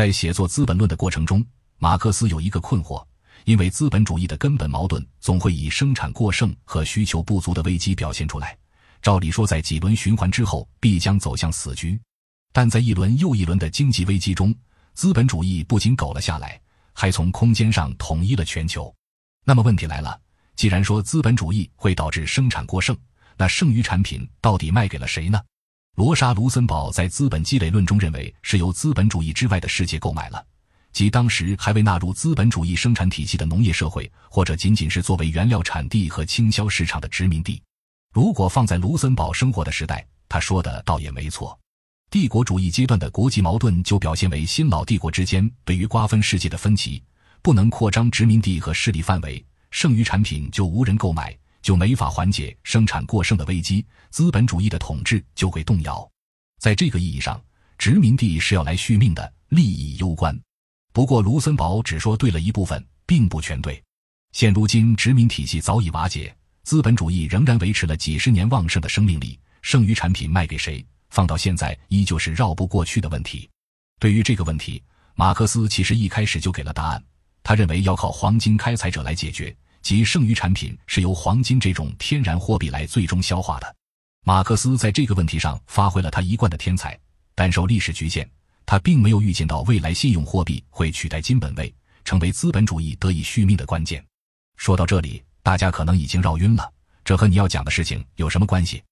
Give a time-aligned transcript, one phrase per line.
[0.00, 1.44] 在写作《资本论》的过程中，
[1.76, 3.06] 马克思有一个困惑：
[3.44, 8.56] 因为资本主义的根本矛盾总会以生产过剩和需求不足的危机表现出来。
[9.02, 12.00] 照理说，在几轮循环之后，必将走向死局。
[12.50, 14.54] 但在一轮又一轮的经济危机中，
[14.94, 16.58] 资本主义不仅苟了下来，
[16.94, 18.90] 还从空间上统一了全球。
[19.44, 20.18] 那么问题来了：
[20.56, 22.96] 既然说资本主义会导致生产过剩，
[23.36, 25.38] 那剩余产品到底卖给了谁呢？
[26.00, 30.42] 罗莎·卢森堡在《资本积累论》中认为，是由资本主义之外的世界购买了，
[30.94, 37.62] 即当时还未纳入资本主义生产体系的农业社会，或者仅仅是作为原料产地和倾销市场的殖民地。
[38.14, 41.60] 如果放在卢森堡生活的时代，他说的倒也没错。
[42.10, 47.02] 帝国主义阶段的国际矛盾就表现为新老帝国之间对于瓜分世界的分歧，
[47.42, 56.08] 不能扩张殖民地和势力范围，剩余产品就无人购买，就没法缓解生产过剩的危机，资本主义的统治就会动摇。
[56.58, 57.42] 在这个意义上，
[57.78, 60.38] 殖民地是要来续命的，利益攸关。
[60.92, 63.82] 不过，卢森堡只说对了一部分，并不全对。
[64.32, 66.34] 现如今，殖民体系早已瓦解。
[66.62, 70.84] 资本主义仍然维持了几十年旺盛的生命力，剩余产品卖给谁？
[71.08, 73.48] 放到现在依旧是绕不过去的问题。
[73.98, 74.82] 对于这个问题，
[75.14, 77.02] 马克思其实一开始就给了答案。
[77.42, 83.76] 他认为要靠黄金开采者来解决，即剩余产品是由黄金这种天然货币来最终消化的。
[84.24, 86.98] 马克思在这个问题上发挥了他一贯的天才，
[87.34, 88.28] 但受历史局限，
[88.66, 94.04] 他并没有预见到未来信用货币会取代金本位，成为资本主义得以续命的关键。
[94.56, 95.22] 说到这里。
[95.42, 96.70] 大家可能已经绕晕了，
[97.02, 98.82] 这和你要讲的事情有什么关系？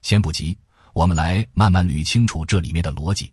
[0.00, 0.56] 先不急，
[0.94, 3.30] 我们来慢慢捋清楚这里面的逻辑。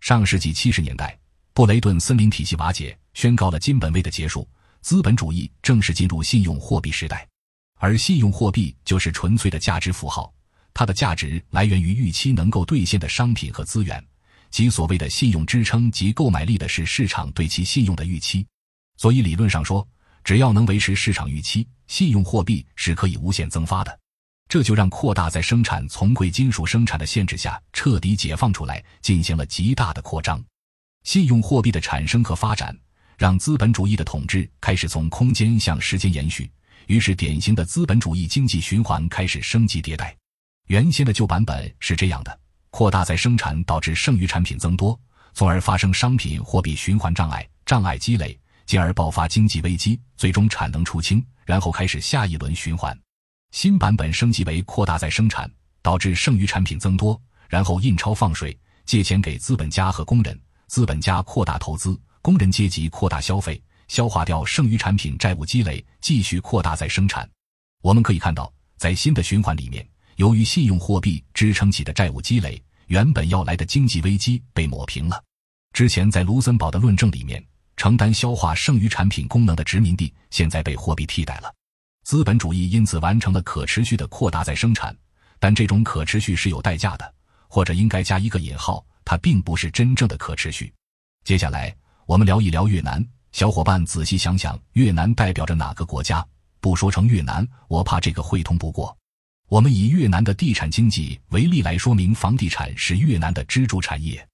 [0.00, 1.16] 上世纪七十年代，
[1.52, 4.46] 布雷顿森林体系瓦解，宣告了金本位的结束，
[4.86, 7.26] 资本主义正式进入信用货币时代。
[7.80, 10.32] 而信用货币就是纯粹的价值符号，
[10.72, 14.00] 它的价值来源于预期能够兑现的商品和资源，
[14.48, 18.46] 即所谓的信用支撑及购买力的是市场对其信用的预期。
[18.96, 19.84] 所以理论上说，
[20.22, 21.66] 只要能维持市场预期。
[21.88, 23.98] 信用货币是可以无限增发的，
[24.48, 30.40] 这就让扩大在生产从贵金属生产的限制下彻底解放出来，进行了极大的扩张。
[31.02, 32.76] 信用货币的产生和发展，
[33.16, 36.50] 让资本主义的统治开始从空间向时间延续，
[36.86, 40.14] 于是典型的资本主义经济循环开始升级迭代。
[40.68, 42.38] 原先的旧版本是这样的：
[42.70, 44.98] 扩大再生产导致剩余产品增多，
[45.32, 51.24] 从而发生商品货币循环障碍，障碍积累，进而爆发经济危机，最终产能出清。
[51.46, 52.98] 然后开始下一轮循环，
[53.52, 55.48] 新版本升级为扩大再生产，
[55.80, 57.18] 导致剩余产品增多，
[57.48, 67.30] 然后印钞放水，借钱给资本家和工人，资本家扩大投资，工人阶级扩大消费，消化掉剩余产品债务积累，继续扩大再生产。
[67.84, 75.22] 我们可以看到，在新的循环里面，由于信用货币支撑起的债务积累，原本要来的经济危机被抹平了。
[75.72, 77.40] 之前在卢森堡的论证里面。
[77.76, 81.54] 承担消化剩余产品功能的殖民地，现在被货币替代了。
[82.02, 84.96] 资本主义因此完成了可持续的扩大再生产，
[85.38, 87.14] 但这种可持续是有代价的，
[87.46, 90.72] 或者应该加一个引号，它并不是真正的可持续。
[91.22, 91.76] 接下来
[92.06, 96.24] 我们聊一聊越南，小伙伴仔细想想，越南代表着哪个国家？
[96.60, 98.96] 不说成越南，我怕这个会通不过。
[99.48, 104.24] 我们以越南的地产经济为例来说明，房地产是越南的支柱产业。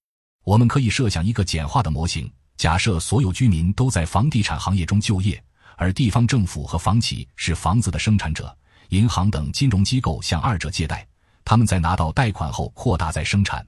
[0.45, 2.31] 我们可以设想一个简化的模型。
[2.59, 5.43] 假设所有居民都在房地产行业中就业，
[5.79, 8.55] 而地方政府和房企是房子的生产者，
[8.91, 11.07] 银行等金融机构向二者借贷，
[11.43, 13.67] 他们在拿到贷款后扩大再生产，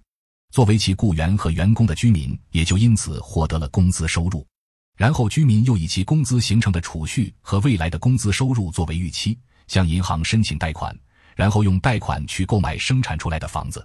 [0.55, 4.47] 作为其雇员和员工的居民也就因此获得了工资收入，
[4.97, 10.97] 然后居民又以其工资形成的储蓄和未来的工资收入作为预期，向银行申请贷款，
[11.35, 13.85] 然后用贷款去购买生产出来的房子，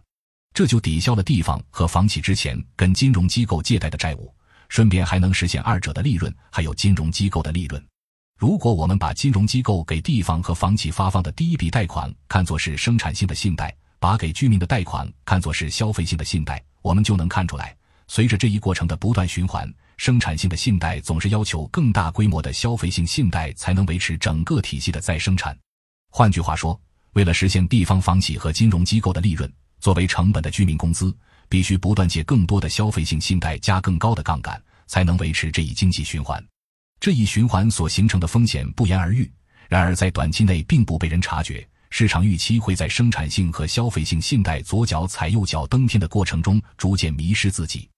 [0.54, 4.32] 这就抵消了地方和房企之前跟金融机构借贷的债务。
[4.68, 7.84] 顺便还能实现二者的利润，还有金融机构的利润。
[8.38, 17.76] 如果我们把金融机构给地方和房企发放的第一笔贷款看作是生产性的信贷，把给居民的贷款看作是消费性的信贷，我们就能看出来，
[18.08, 25.58] 随着这一过程的不断循环，生产性的信贷总是要求更大规模的消费性信贷才能维持整个体系的再生产。
[26.10, 26.80] 换句话说，
[27.14, 31.16] 为了实现地方房企和金融机构的利润，作为成本的居民工资。
[31.52, 36.40] 必须不断借更多的消费性信贷，加更高的杠杆，才能维持这一经济循环。
[37.00, 39.28] 这一循环所形成的风险不言而喻。
[39.68, 41.68] 然而，在短期内并不被人察觉。
[41.90, 47.90] 市场预期会在生产性和消费性信贷左脚踩右脚登天的过程中逐渐迷失自己。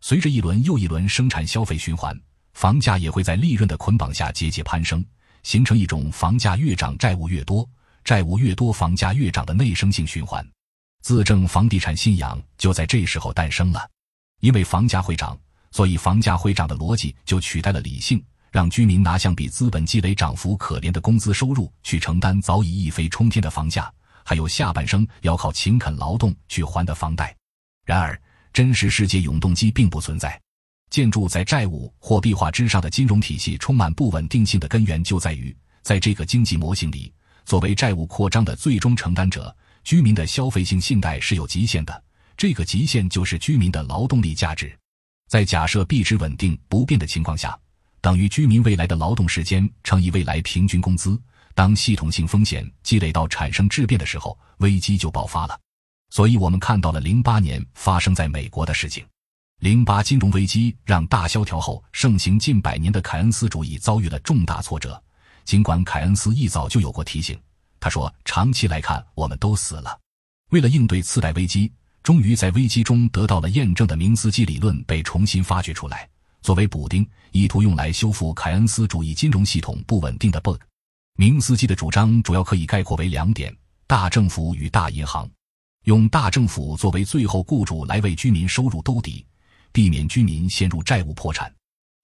[0.00, 2.18] 随着一轮又一轮生产消费循环，
[2.54, 5.04] 房价也会在利润的捆绑下节节攀升，
[5.42, 7.68] 形成一种房价越涨债务越多，
[8.04, 10.46] 债务越多房价越涨的内生性循环。
[11.02, 13.86] 自证房地产信仰就在这时候诞生了，
[14.40, 15.38] 因为房价会涨，
[15.70, 23.92] 所以房价会涨的逻辑就取代了理性，让居民拿相比资本积累涨幅可怜的工资收入去承担早已一飞冲天的房价，
[24.24, 27.34] 还有下半生要靠勤恳劳动去还的房贷。
[27.84, 28.20] 然而，
[28.52, 30.40] 真实世界永动机并不存在。
[30.90, 37.12] 建筑在债务货币化之上的金融体系充满不稳定性的根源就在于，在这个经济模型里，
[37.44, 42.04] 作为债务扩张的最终承担者，居民的消费性信贷是有极限的。
[42.36, 44.76] 这个极限就是居民的劳动力价值。
[45.28, 47.56] 在假设币值稳定不变的情况下，
[48.00, 51.20] 等于居民未来的劳动时间乘以未来平均工资。
[51.54, 55.58] 当系统性风险积累到产生质变的时候，危机就爆发了。
[56.10, 59.04] 所以，我们看到了零八年发生在美国的事情。
[59.60, 65.00] 零八金融危机让大萧条后盛行近百年的凯恩斯主义遭遇了重大挫折。
[65.44, 67.38] 尽管凯恩斯一早就有过提醒，
[67.78, 69.98] 他说：“长期来看，我们都死了。”
[70.50, 76.08] 为了应对次贷危机，终于在危机中得到了验证的明斯基理论被重新发掘出来，
[76.42, 80.58] 作为补丁，意图用来修复凯恩斯主义金融系统不稳定的 bug。
[81.16, 83.54] 明斯基的主张主要可以概括为两点：
[83.86, 85.28] 大政府与大银行，
[85.84, 89.24] 用大政府作为最后雇主来为居民收入兜底。
[89.72, 91.48] 避免居民陷入债务破产，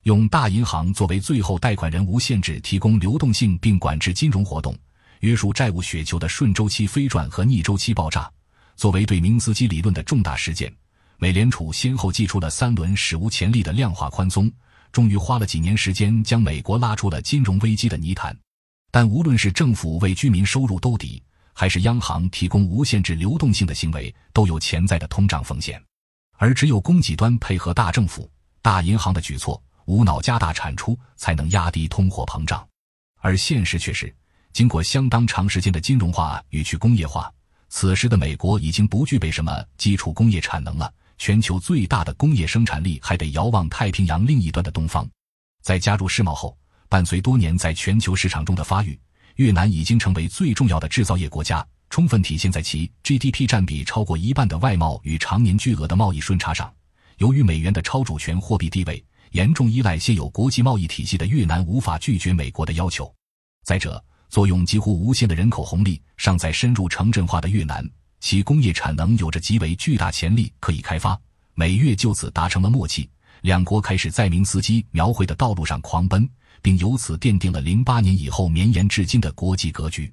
[0.04, 4.72] 用大银行作为最后贷款人，无限制提供流动性并管制金融活动，
[5.18, 8.30] 约束债务雪球的顺周期飞转和逆周期爆炸。
[8.76, 10.72] 作为对明斯基理论的重大实践，
[11.18, 14.50] 美联储先后祭出了三轮史无前例的量化宽松，
[14.92, 18.36] 终于花了几年时间将美国拉出了金融危机的泥潭。
[18.90, 21.22] 但无论是政府为居民收入兜底，
[21.54, 25.82] 还是央行提供无限制流动性的行为，都有潜在的通胀风险。
[26.38, 28.30] 而只有供给端配合大政府、
[28.60, 32.66] 大银行的举措，无脑加大产出，才能压低通货膨胀。
[33.20, 34.14] 而现实却是，
[34.52, 37.32] 经过相当长时间的金融化与去工业化，
[37.70, 40.92] 此时的美国已经不具备什么基础工业产能了。
[41.18, 45.08] 全球最大的工业生产力还得遥望太平洋另一端的东方。
[45.62, 46.56] 在加入世贸后，
[46.88, 48.98] 伴随多年在全球市场中的发育，
[49.36, 51.66] 越南已经成为最重要的制造业国家。
[51.88, 56.72] 充分体现在其 GDP 占比超过一半的外贸与常年巨额的贸易顺差上。
[57.18, 63.12] 由于美元的超主权货币地位，严重依赖现有国际贸易体系的越南无法拒绝美国的要求。
[63.64, 67.88] 再者，作用几乎无限的人口红利尚在深入城镇化的越南，
[68.20, 71.18] 其工业产能有着极为巨大潜力可以开发。
[71.54, 73.08] 美越就此达成了默契，
[73.40, 76.28] 两国开始在明斯基描绘的道路上狂奔，
[76.60, 80.12] 并由此奠定了零八年以后绵延至今的国际格局。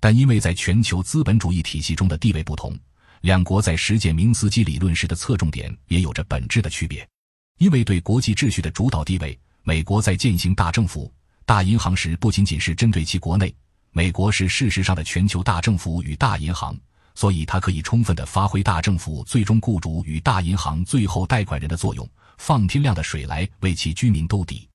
[0.00, 2.76] 但因为在全球资本主义体系中的地位不同，
[3.20, 7.08] 两国在实践明斯基理论时的侧重点也有着本质的区别。
[7.58, 11.12] 因为对国际秩序的主导地位，美国在践行大政府、
[11.46, 13.54] 大银行时，不仅仅是针对其国内，
[13.92, 16.76] 美国是事实上的全球大政府与大银行，
[17.14, 24.68] 所以它可以充分的发挥大政府最终雇主与大银行最后贷款人的作用，放天量的水来为其居民兜底。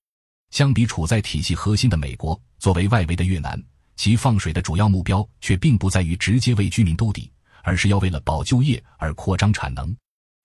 [0.51, 3.61] 相比处在体系核心的美国，作为外围的越南。
[3.95, 7.31] 其放水的主要目标却并不在于直接为居民兜底，
[7.63, 9.95] 而是要为了保就业而扩张产能。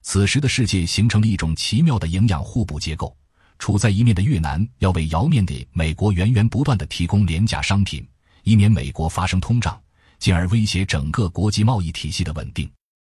[0.03, 3.15] 此时的世界形成了一种奇妙的营养互补结构。
[3.59, 8.05] 处在一面的越南要为摇面的美国源源不断的提供廉价商品，
[8.43, 9.81] 以免美国发生通胀，
[10.23, 12.71] 进而威胁整个国际贸易体系的稳定。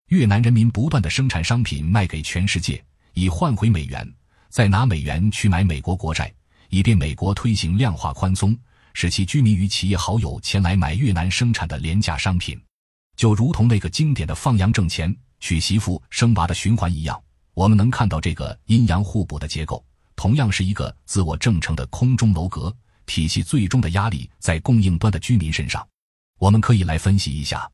[0.08, 4.12] 越南人民不断的生产商品卖给全世界，以换回美元，
[4.48, 6.34] 再拿美元去买美国国债，
[6.68, 8.58] 以便美国推行量化宽松。
[8.92, 12.60] 使其居民与企业好友前来买越南生产的廉价商品，
[13.14, 17.22] 就如同那个经典的放羊挣钱、娶媳妇生娃的循环一样。
[17.54, 19.84] 我们能看到这个阴阳互补的结构，
[20.16, 23.44] 同样是一个自我正成的空中楼阁体系。
[23.44, 25.86] 最终的压力在供应端的居民身上。
[26.38, 27.70] 我们可以来分析一下，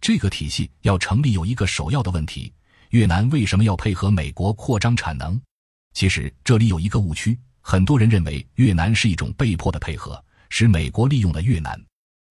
[0.00, 2.52] 这个体系要成立有一个首要的问题：
[2.90, 5.40] 越南为什么要配合美国扩张产能？
[5.92, 10.22] 其实这里有一个误区，很多人认为越南是一种被迫的配合。
[10.48, 11.78] 使美国利用了越南，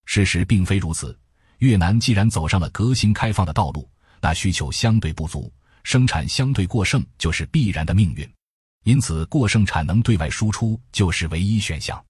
[0.06, 1.18] 事实并非如此。
[1.58, 3.89] 越南既然走上了革新开放的道路，
[4.22, 5.51] 那需求相对不足，
[5.84, 8.27] 生产相对过剩就是必然的命运。
[8.86, 12.04] 因此，过剩产能对外输出就是唯一选项。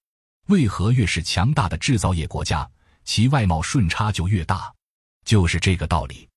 [0.47, 2.69] 为何越是强大的制造业国家，
[3.05, 4.73] 其外贸顺差就越大？
[5.23, 6.27] 就是这个道理。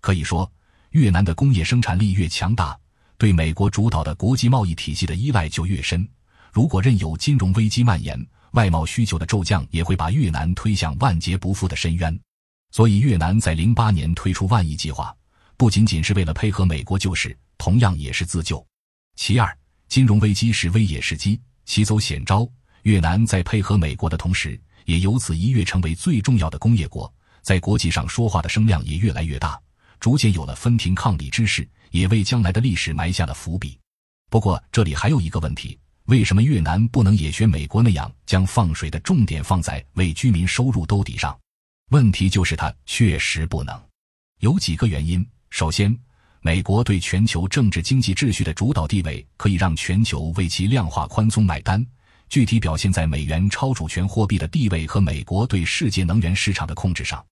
[0.00, 0.50] 可以说，
[0.90, 2.78] 越南的工业生产力越强大，
[3.16, 6.08] 对美国主导的国际贸易体系的依赖就越深。
[6.52, 12.18] 如果任由金融危机蔓延，外贸需求的骤降也会把越南推向万劫不复的深渊，
[12.70, 15.14] 所以越南在零八年推出万亿计划，
[15.56, 18.64] 不仅仅是为了配合美国救市，同样也是自救。
[19.16, 19.56] 其二，
[19.88, 22.48] 金融危机是危也是机，其走险招。
[22.82, 29.60] 越南在配合美国的同时，也由此一跃成为最重要的工业国，在国际上说话的声量也越来越大，
[30.00, 33.78] 逐渐有了分庭抗礼之势，也为将来的历史埋下了伏笔。
[34.30, 41.38] 不过这里还有一个问题：为什么越南不能也学美国那样，将放水的重点放在为居民收入兜底上？
[41.90, 43.78] 问题就是它确实不能。
[44.40, 45.24] 有几个原因。
[45.50, 45.94] 首先，
[46.40, 51.86] 美国对全球政治经济秩序的主导地位，可以让全球为其量化宽松买单。
[52.28, 57.24] 具体表现在美元超主权货币的地位和美国对世界能源市场的控制上。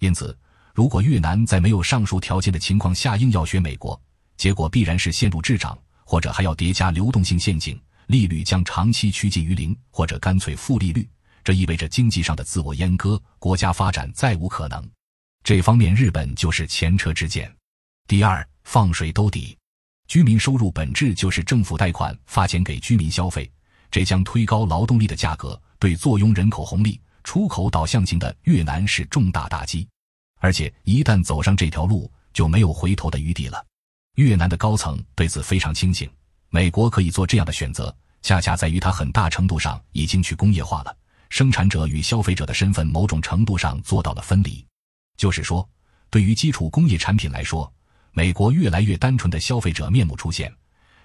[0.00, 0.36] 因此，
[0.74, 4.00] 如果越南在没有上述条件的情况下硬要学美国，
[4.36, 11.08] 结果必然是陷入滞涨，或者还要叠加流动性陷阱，利率将长期趋近于零，或者干脆负利率。
[11.44, 14.90] 这意味着经济上的自我阉割，国家发展再无可能。
[15.42, 17.50] 这方面，日本就是前车之鉴。
[18.06, 19.56] 第二，放水兜底，
[20.06, 23.50] 居民收入本质就是政府贷款发钱给居民消费，
[23.90, 29.86] 这将推高劳动力的价格，对坐拥人口红利、出口导向型的越南是重大打击。
[30.38, 33.64] 而且，一旦走上这条路，就没有回头的余地了。
[34.16, 36.08] 越南的高层对此非常清醒。
[36.48, 40.96] 美国可以做这样的选择，恰恰在于它很大程度上已经去工业化了。
[41.28, 44.66] 生产者与消费者的身份某种程度上做到了分离，
[45.16, 45.68] 就是说，
[46.10, 47.72] 对于基础工业产品来说，
[48.12, 50.52] 美国越来越单纯的消费者面目出现，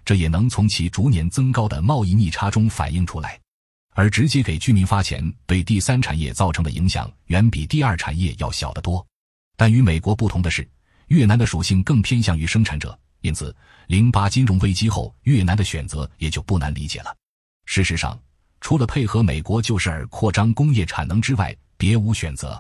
[0.06, 3.38] 这也能从其逐年增高的贸易逆差中反映出来。
[3.94, 9.06] 而直接给居民发钱，对第三产业造成的影响远比第二产业要小得多。
[9.58, 10.66] 但与美国不同的是，
[11.08, 13.56] 越南的属性更偏向于生产者，因此，
[13.88, 17.14] 零八金融危机后，越南的选择也就不难理解了。
[17.66, 18.18] 事实上。
[18.62, 22.60] 除了配合美国救市而扩张工业产能之外，别无选择。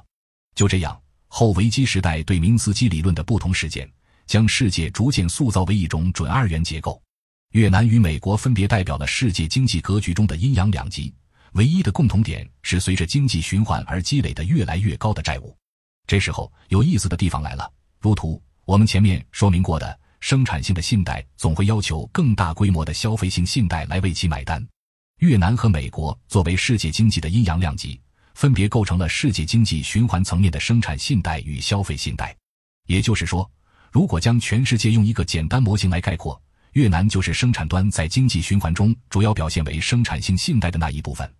[0.53, 3.89] 就这样，后维基时代对明斯基理论的不同实践，
[4.27, 7.01] 将世界逐渐塑造为一种准二元结构。
[7.55, 11.13] 越南与美国分别代表了世界经济格局中的阴阳两极，
[11.53, 15.55] 唯一的共同点是随着经济循环而积累的越来越高的债务。
[16.05, 17.71] 这时候，有意思的地方来了。
[18.01, 24.62] 如图，我们前面说明过的，生产性的信贷总会要求更大规模的消费性信贷来为其买单。
[25.19, 27.97] 越南和美国作为世界经济的阴阳两极，
[28.33, 32.35] 分别构成了世界经济循环层面的生产信贷与消费信贷。
[32.88, 33.50] 也就是说，
[33.93, 36.38] 如果将全世界用一个简单模型来概括，
[36.75, 41.34] 越南就是生产端在经济循环中主要表现为生产性信贷的那一部分，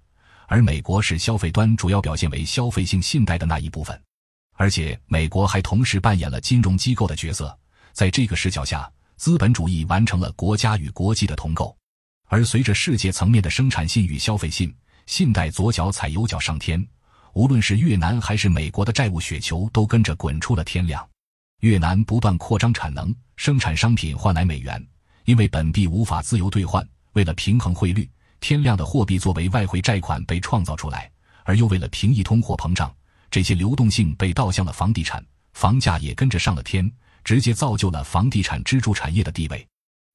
[0.48, 4.02] 而美国是消费端主要表现为消费性信贷的那一部分。
[4.54, 7.54] 而且，美国还同时扮演了金融机构的角色。
[7.92, 11.76] 在这个视角下，资本主义完成了国家与国际的同构。
[12.30, 14.74] 而随着世界层面的生产性与消费性
[15.06, 16.82] 信贷左脚踩右脚上天，
[17.34, 21.06] 无论是越南还是美国的债务雪球都跟着滚出了天亮。
[21.60, 24.82] 越南不断扩张产能，生产商品换来美元，
[25.26, 31.12] 因为本币无法自由兑换，为了平衡汇率，天量的货币作为外汇债款被创造出来，
[31.44, 32.94] 而又为了平抑通货膨胀，
[33.30, 36.90] 这些流动性被倒向了房地产，房价也跟着上了天，
[37.24, 39.68] 直接造就了房地产支柱产业的地位。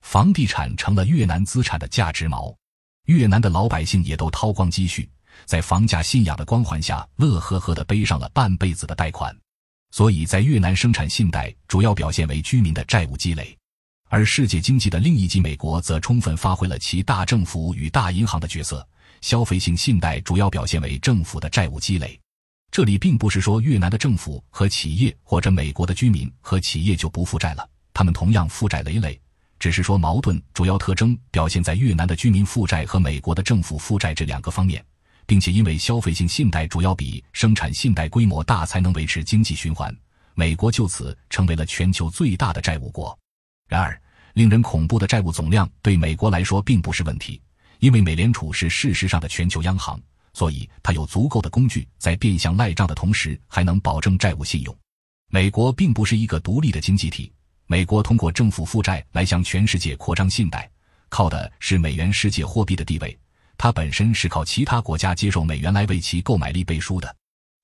[0.03, 2.55] 房地产成了越南资产的价值锚，
[3.07, 5.11] 越南的老百姓也都掏光积蓄，
[5.45, 9.37] 在房价信仰的光环下，乐呵呵的背上了半辈子的贷款。
[9.91, 13.59] 所以在越南生产信贷主要表现为居民的债务积累，
[14.13, 18.85] 而世界经济的另一极美国则充分发挥了其大政府与大银行的角色，
[19.21, 22.19] 消费性信贷主要表现为政府的债务积累。
[22.73, 27.65] 这里并不是说越南的政府和企业或者美国的居民和企业就不负债了，
[27.95, 29.19] 他们同样负债累累。
[29.61, 34.85] 只是说，矛盾主要特征表现在越南的居民负债和美国的政府负债这两个方面，
[35.25, 39.97] 并且因为消费性信贷主要比生产信贷规模大，才能维持经济循环。
[40.35, 43.17] 美国就此成为了全球最大的债务国。
[43.71, 43.97] 然而，
[44.35, 47.41] 令人恐怖的债务总量对美国来说并不是问题，
[47.79, 54.77] 因为美联储是事实上的全球央行，所以它有足够的工具在变相赖账的同时，还能保证债务信用。
[55.29, 57.33] 美国并不是一个独立的经济体。
[57.69, 60.69] 美国通过政府负债来向全世界扩张信贷，
[61.09, 63.17] 靠的是美元世界货币的地位。
[63.57, 67.15] 它本身是靠其他国家接受美元来为其购买力背书的。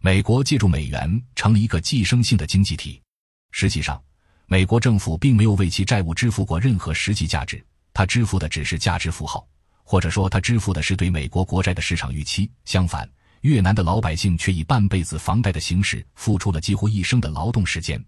[0.05, 3.03] 美国借助美元成了一个寄生性的经济体。
[3.51, 4.01] 实际上，
[4.47, 9.47] 美国政府并没有为其债务支付过任何实际价值，它支付的只是价值符号，
[9.83, 12.51] 或者说它支付的是对美国国债的市场预期。
[12.65, 13.09] 相反，
[13.41, 18.03] 越南的老百姓却以半辈子房贷的形式付出了几乎一生的劳动时间。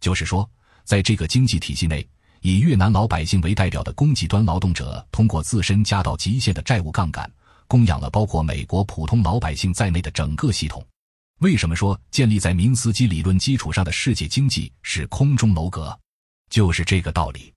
[0.00, 0.48] 就是说。
[0.82, 2.04] 在这个经济体系内，
[2.40, 7.30] 以越南老百姓为代表的供给端劳动者，通过自身加到极限的债务杠杆，
[7.68, 10.84] 供养了包括美国普通老百姓在内的整个系统。
[11.40, 15.98] 为什么说建立在明斯基理论基础上的世界经济是空中楼阁？
[16.50, 17.50] 就是这个道理。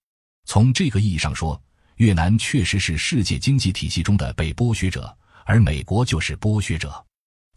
[0.45, 1.61] 从这个意义上说，
[1.97, 5.13] 越南确实是世界经济体系中的被剥削者，
[5.43, 7.05] 而美国就是剥削者。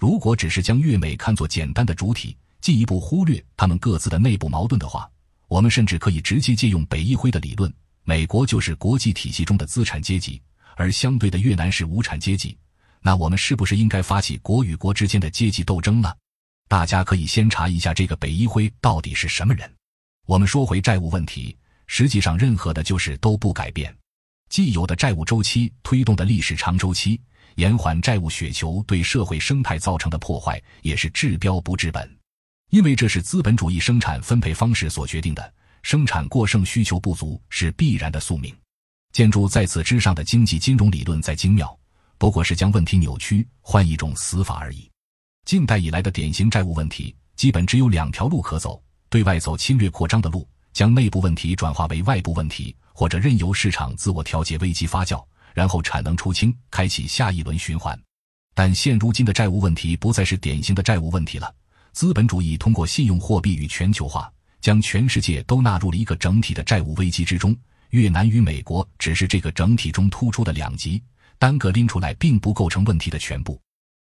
[0.01, 5.09] 如果只是将越美看作简单的主体，进一步忽略他们各自的内部矛盾的话，
[5.47, 10.43] 我们甚至可以直接借用北一辉的理论，美国就是国际体系中的资产阶级，
[10.75, 12.59] 而相对的越南是无产阶级。
[13.03, 16.13] 那我们是不是应该发起国与国之间的阶级斗争呢？
[16.69, 19.73] 大家可以先查一下这个北一辉到底是什么人。
[20.27, 23.97] 我们说回债务问题，实际上任何的就是都不改变，
[24.49, 27.21] 既有的债务周期推动的历史长周期，
[27.55, 32.19] 延缓债务雪球对社会生态造成的破坏，也是治标不治本。
[32.71, 38.53] 因为这是资本主义生产分配方式所决定的，生产过剩、需求不足是必然的宿命。
[39.13, 41.79] 建筑在此之上的经济金融理论再精妙，
[42.19, 44.91] 不过是将问题扭曲，换一种死法而已。
[45.45, 48.83] 近代以来的典型债务问题，基本只有两条路可走。
[49.09, 57.99] 对外走侵略扩张的路，将内部问题转化为外部问题，或者任由市场自我调节危机发酵，然后产能出清，开启下一轮循环。
[58.55, 61.55] 但现如今的债务问题不再是典型的债务问题了。
[61.93, 64.31] 资本主义通过信用货币与全球化，
[64.61, 67.57] 将全世界都纳入了一个整体的债务危机之中。
[67.91, 71.01] 越南与美国只是这个整体中突出的两极，
[71.39, 73.61] 单个拎出来并不构成问题的全部。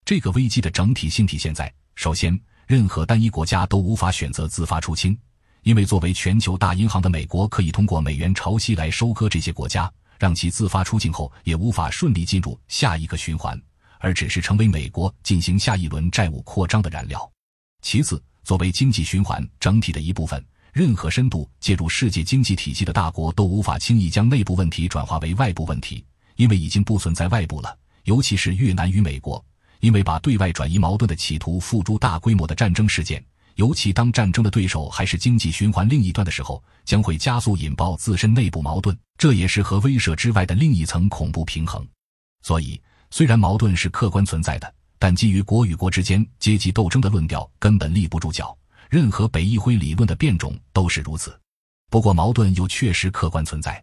[0.04, 2.38] 这个危机的整体性体现在：首先。
[2.66, 5.18] 任何单一国家都无法选择自发出清，
[5.64, 13.60] 因为作为全球大银行的美国可以通过美元潮汐来收割这些国家，让其自发出境后也无法顺利进入下一个循环，
[13.98, 17.28] 而只是成为美国进行下一轮债务扩张的燃料。
[17.82, 20.40] 其次，作为经济循环整体的一部分，
[20.72, 26.04] 任何深度介入世界经济体系的大国都无法轻易将内部问题转化为外部问题，
[26.40, 29.44] 因为已经不存在外部了，尤其是越南与美国。
[29.80, 33.22] 因为把对外转移矛盾的企图付诸大规模的战争事件，
[33.56, 38.98] 尤其当战争的对手还是经济循环另一端的时候，将会加速引爆自身内部矛盾。
[39.18, 41.86] 这也是核威慑之外的另一层恐怖平衡。
[42.42, 42.80] 所以，
[43.10, 48.56] 虽然矛盾是客观存在的，但基于国与国之间阶级斗争的论调根本立不住脚。
[48.88, 51.38] 任何北议会理论的变种都是如此。
[51.90, 53.82] 不过，矛盾又确实客观存在。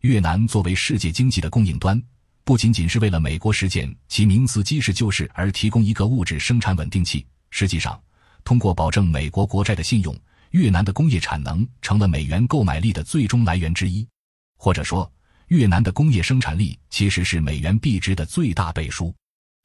[0.00, 2.00] 越南作为世界经济的供应端。
[2.44, 8.00] 不仅仅是为了美国实现其明斯基式救市而提供一个物质生产稳定器，实际上，
[8.44, 10.16] 通过保证美国国债的信用，
[10.52, 14.06] 越南的工业产能成了美元购买力的最终来源之一。
[14.56, 15.10] 或者说，
[15.48, 19.14] 越南的工业生产力其实是美元币值的最大背书。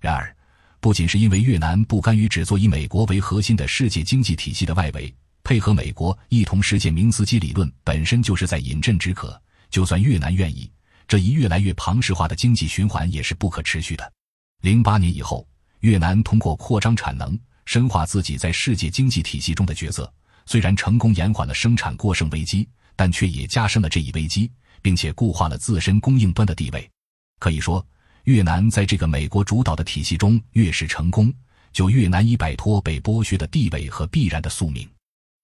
[0.01, 0.35] 然而，
[0.81, 9.41] 不仅是因为越南不甘于只做以美国为核心的世界经济体系的外围，配合美国一同实现明斯基理论本身就是在饮鸩止渴。
[9.73, 10.71] 就算越南愿意。
[11.07, 14.13] 这一越来越庞氏化的经济循环也是不可持续的。
[14.61, 15.45] 零八年以后，
[15.79, 20.11] 越南通过扩张产能，深化自己在世界经济体系中的角色，
[20.45, 24.49] 虽然成功延缓了生产过剩危机，但却也加深了这一危机，
[24.83, 26.87] 并且固化了自身供应端的地位。
[27.39, 27.85] 可以说，
[28.25, 31.33] 越南在这个美国主导的体系中越是成功，
[31.73, 34.87] 就越难以摆脱被剥削的地位和必然的宿命。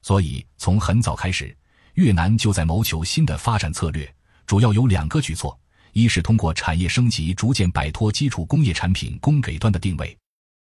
[0.04, 1.56] 所以，从很早开始，
[1.96, 4.10] 越南就在谋求新的发展策略。
[4.50, 5.56] 主要有两个举措：
[5.94, 10.08] 一是通过产业升级逐渐摆脱基础工业产品供给端的定位；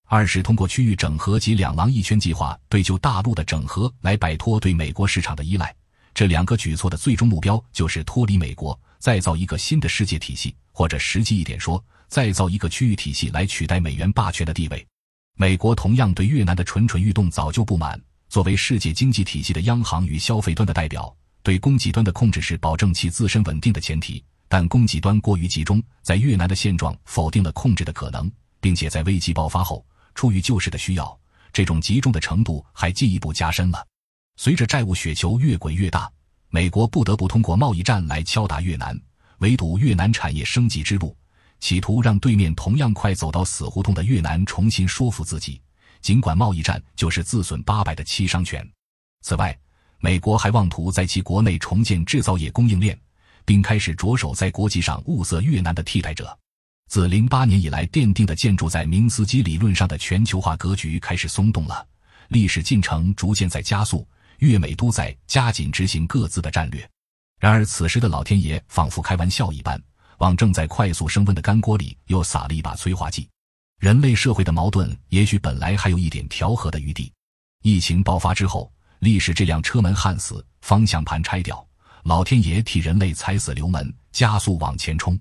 [0.06, 5.74] 二是通过区域整合及两廊一圈计划对旧大陆的整合来摆脱对美国市场的依赖。
[6.12, 14.86] 这两个举措的最终目标就是脱离美国，再造一个新的世界体系，或者实际一点说，再造一个区域体系来取代美元霸权的地位。
[15.38, 17.98] 美国同样对越南的蠢蠢欲动早就不满。
[18.28, 21.16] 作为世界经济体系的央行与消费端的代表。
[21.42, 31.18] 对供给端的控制是保证其自身稳定的前提，但供给端过于集中，在越南的现状否定了控制的可能，并且在危机爆发后，出于救市的需要，
[31.52, 33.86] 这种集中的程度还进一步加深了。
[34.36, 36.10] 随着债务雪球越滚越大，
[36.50, 38.98] 美国不得不通过贸易战来敲打越南，
[39.38, 41.16] 围堵越南产业升级之路，
[41.60, 45.60] 企图让对面同样快走到死胡同的越南重新说服自己，
[46.00, 48.68] 尽管贸易战就是自损八百的七伤拳。
[49.22, 49.58] 此外，
[50.00, 52.98] 美国还妄图在其国内重建制造业供应链，
[53.44, 56.36] 并开始着手在国际上物色越南的替代者。
[56.88, 61.86] 自零八年以来奠定的建筑在明斯基理论上的全球化格局开始松动了，
[62.28, 64.06] 历史进程逐渐在加速，
[64.38, 66.88] 越美都在加紧执行各自的战略。
[67.40, 69.82] 然而，此时的老天爷仿佛开玩笑一般，
[70.18, 73.28] 往正在快速升温的干锅里又撒了一把催化剂。
[73.80, 77.12] 人类社会的矛盾也许本来还有一点调和的余地，
[77.62, 78.72] 疫情爆发之后。
[79.00, 81.64] 历史这辆车门焊死，方向盘拆掉，
[82.04, 85.18] 老天爷替人类踩死油门，加速往前冲。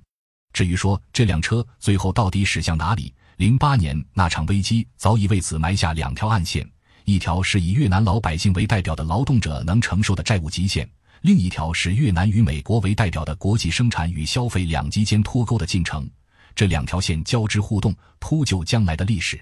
[0.54, 6.68] 至于说这辆车最后到底驶向哪里，零八年那场危机早已为此埋下两条暗线：
[7.06, 10.90] 一条是以越南老百姓为代表的劳动者能承受的债务极限，
[11.22, 16.10] 另一条是越南与美国为代表的国际生产与消费两极间脱钩的进程。
[16.56, 19.40] 这两条线交织互动，铺就将来的历史。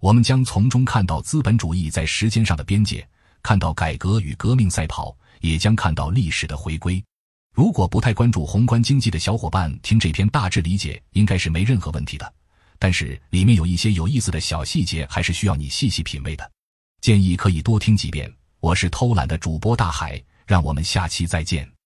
[0.00, 3.06] 我们将从中看到资本主义在时间上的边界。
[3.42, 7.02] 看到改革与革命赛跑，也将看到历史的回归。
[7.52, 12.32] 如果不太关注宏观经济的小伙伴，听这篇大致理解应该是没任何问题的。
[12.78, 16.50] 但是里面有一些有意思的小细节，还是需要你细细品味的。
[17.00, 18.32] 建议可以多听几遍。
[18.60, 21.79] 我是偷懒的主播大海，让我们下期再见。